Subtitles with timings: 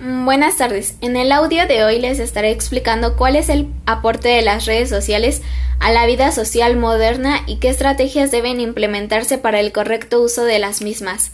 [0.00, 0.94] Mm, buenas tardes.
[1.02, 4.88] En el audio de hoy les estaré explicando cuál es el aporte de las redes
[4.88, 5.42] sociales
[5.78, 10.58] a la vida social moderna y qué estrategias deben implementarse para el correcto uso de
[10.58, 11.32] las mismas.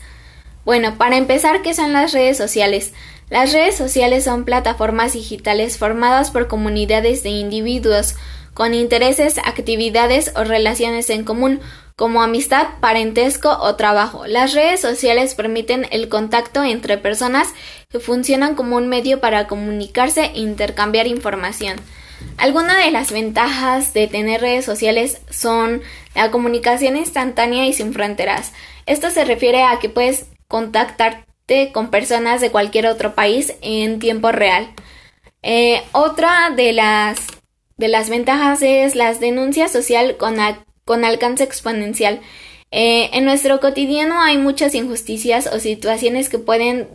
[0.65, 2.93] Bueno, para empezar, ¿qué son las redes sociales?
[3.31, 8.17] Las redes sociales son plataformas digitales formadas por comunidades de individuos
[8.53, 11.60] con intereses, actividades o relaciones en común,
[11.94, 14.26] como amistad, parentesco o trabajo.
[14.26, 17.48] Las redes sociales permiten el contacto entre personas
[18.01, 21.77] funcionan como un medio para comunicarse e intercambiar información.
[22.38, 25.83] Algunas de las ventajas de tener redes sociales son
[26.15, 28.52] la comunicación instantánea y sin fronteras.
[28.87, 34.33] Esto se refiere a que puedes contactarte con personas de cualquier otro país en tiempo
[34.33, 34.69] real.
[35.43, 37.21] Eh, otra de las,
[37.77, 40.37] de las ventajas es la denuncia social con,
[40.85, 42.21] con alcance exponencial.
[42.71, 46.88] Eh, en nuestro cotidiano hay muchas injusticias o situaciones que pueden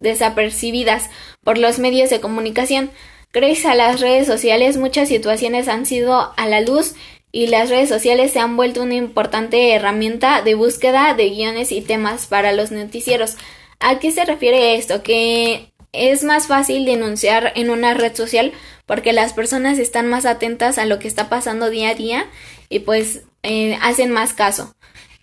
[0.00, 1.10] desapercibidas
[1.42, 2.90] por los medios de comunicación.
[3.32, 6.94] Gracias a las redes sociales muchas situaciones han sido a la luz
[7.32, 11.80] y las redes sociales se han vuelto una importante herramienta de búsqueda de guiones y
[11.80, 13.36] temas para los noticieros.
[13.80, 15.02] ¿A qué se refiere esto?
[15.02, 18.52] Que es más fácil denunciar en una red social
[18.86, 22.26] porque las personas están más atentas a lo que está pasando día a día
[22.68, 24.74] y pues eh, hacen más caso.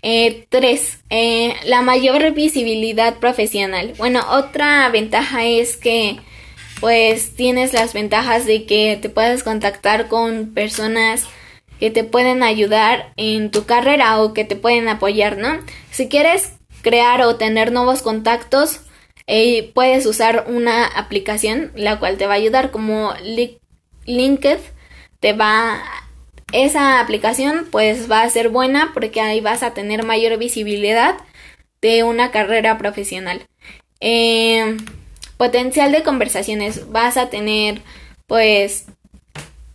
[0.04, 3.94] Eh, tres, eh, la mayor visibilidad profesional.
[3.98, 6.18] Bueno, otra ventaja es que
[6.80, 11.28] pues tienes las ventajas de que te puedes contactar con personas
[11.80, 15.60] que te pueden ayudar en tu carrera o que te pueden apoyar, ¿no?
[15.92, 18.82] Si quieres crear o tener nuevos contactos,
[19.28, 23.14] eh, puedes usar una aplicación la cual te va a ayudar como
[24.06, 24.60] LinkedIn
[25.20, 25.80] te va
[26.52, 31.18] esa aplicación pues va a ser buena porque ahí vas a tener mayor visibilidad
[31.82, 33.48] de una carrera profesional.
[34.00, 34.78] Eh,
[35.38, 37.82] potencial de conversaciones vas a tener
[38.28, 38.86] pues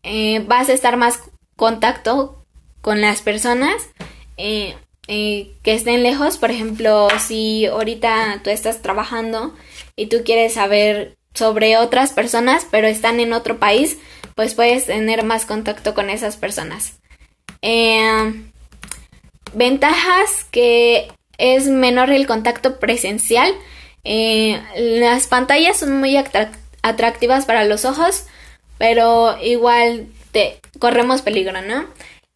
[0.02, 1.20] eh, vas a estar más
[1.56, 2.44] contacto
[2.80, 3.89] con las personas
[4.36, 4.77] eh,
[5.08, 9.55] que estén lejos por ejemplo si ahorita tú estás trabajando
[9.96, 13.98] y tú quieres saber sobre otras personas pero están en otro país
[14.36, 17.01] pues puedes tener más contacto con esas personas.
[17.63, 18.45] Eh,
[19.55, 21.08] ventajas que
[21.39, 23.52] es menor el contacto presencial.
[24.05, 26.17] Eh, las pantallas son muy
[26.83, 28.27] atractivas para los ojos,
[28.79, 31.86] pero igual te corremos peligro, ¿no?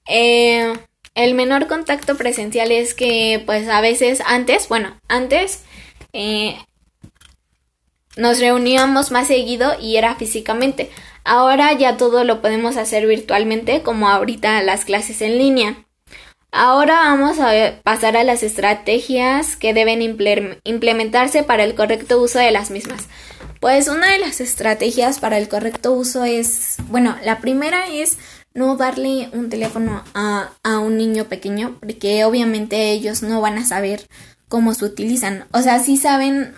[0.09, 0.73] Eh,
[1.15, 5.65] el menor contacto presencial es que, pues a veces antes, bueno, antes
[8.21, 10.91] nos reuníamos más seguido y era físicamente.
[11.25, 15.87] Ahora ya todo lo podemos hacer virtualmente, como ahorita las clases en línea.
[16.53, 22.51] Ahora vamos a pasar a las estrategias que deben implementarse para el correcto uso de
[22.51, 23.09] las mismas.
[23.61, 28.19] Pues una de las estrategias para el correcto uso es, bueno, la primera es
[28.53, 33.65] no darle un teléfono a, a un niño pequeño, porque obviamente ellos no van a
[33.65, 34.09] saber
[34.49, 35.47] cómo se utilizan.
[35.53, 36.55] O sea, sí saben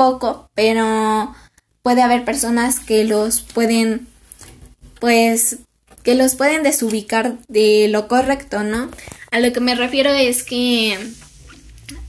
[0.00, 1.34] poco, pero
[1.82, 4.06] puede haber personas que los pueden,
[4.98, 5.56] pues,
[6.02, 8.90] que los pueden desubicar de lo correcto, ¿no?
[9.30, 10.96] A lo que me refiero es que,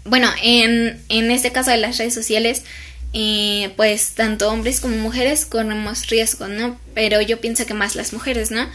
[0.06, 2.64] bueno, en, en este caso de las redes sociales,
[3.12, 6.80] eh, pues tanto hombres como mujeres corremos riesgo, ¿no?
[6.94, 8.70] Pero yo pienso que más las mujeres, ¿no?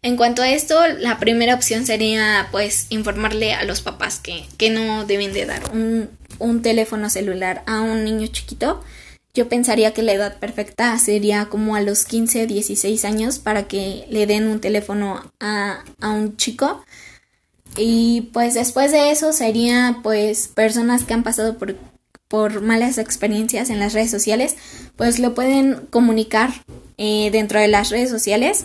[0.00, 4.70] En cuanto a esto, la primera opción sería pues informarle a los papás que, que
[4.70, 6.08] no deben de dar un,
[6.44, 8.82] un teléfono celular a un niño chiquito
[9.34, 14.06] yo pensaría que la edad perfecta sería como a los 15, 16 años para que
[14.08, 16.84] le den un teléfono a, a un chico.
[17.76, 21.74] Y pues después de eso sería pues personas que han pasado por,
[22.28, 24.54] por malas experiencias en las redes sociales,
[24.94, 26.50] pues lo pueden comunicar
[26.96, 28.64] eh, dentro de las redes sociales.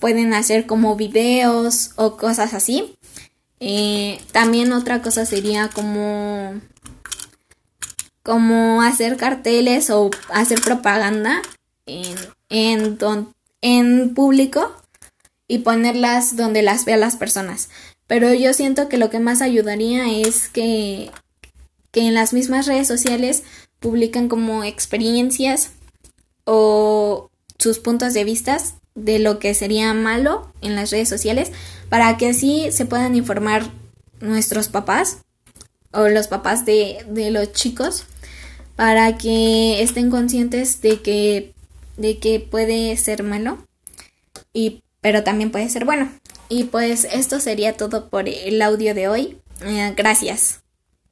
[0.00, 2.94] Pueden hacer como videos o cosas así.
[3.58, 6.60] Eh, también otra cosa sería como
[8.24, 11.42] como hacer carteles o hacer propaganda
[11.86, 12.16] en,
[12.48, 12.98] en,
[13.60, 14.74] en público
[15.46, 17.68] y ponerlas donde las vean las personas.
[18.06, 21.10] Pero yo siento que lo que más ayudaría es que,
[21.90, 23.42] que en las mismas redes sociales
[23.78, 25.72] publican como experiencias
[26.46, 28.56] o sus puntos de vista
[28.94, 31.52] de lo que sería malo en las redes sociales
[31.90, 33.70] para que así se puedan informar
[34.20, 35.18] nuestros papás
[35.94, 38.04] o los papás de, de los chicos
[38.76, 41.54] para que estén conscientes de que,
[41.96, 43.58] de que puede ser malo,
[44.52, 46.10] y, pero también puede ser bueno.
[46.48, 49.38] Y pues esto sería todo por el audio de hoy.
[49.62, 50.63] Eh, gracias.